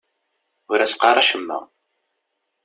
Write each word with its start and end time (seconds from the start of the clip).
Ur 0.71 0.79
as-qqar 0.81 1.17
acemma. 1.19 1.59